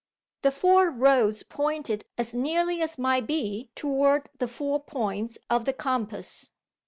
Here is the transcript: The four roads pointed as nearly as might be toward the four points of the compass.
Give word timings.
The 0.41 0.49
four 0.49 0.89
roads 0.89 1.43
pointed 1.43 2.05
as 2.17 2.33
nearly 2.33 2.81
as 2.81 2.97
might 2.97 3.27
be 3.27 3.69
toward 3.75 4.31
the 4.39 4.47
four 4.47 4.79
points 4.79 5.37
of 5.47 5.65
the 5.65 5.73
compass. 5.73 6.49